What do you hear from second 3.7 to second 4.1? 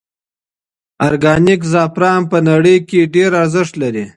لري.